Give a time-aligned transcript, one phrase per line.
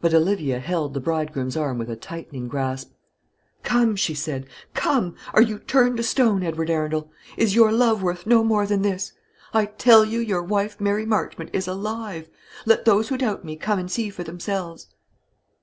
[0.00, 2.94] But Olivia held the bridegroom's arm with a tightening grasp.
[3.64, 5.14] "Come!" she said; "come!
[5.34, 7.10] Are you turned to stone, Edward Arundel?
[7.36, 9.12] Is your love worth no more than this?
[9.52, 12.30] I tell you, your wife, Mary Marchmont, is alive.
[12.64, 14.86] Let those who doubt me come and see for themselves."